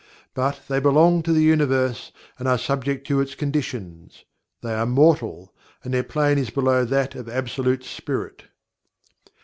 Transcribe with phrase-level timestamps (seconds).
[0.33, 4.25] But, they belong to the Universe, and are subject to its conditions
[4.63, 8.45] they are mortal and their plane is below that of Absolute Spirit.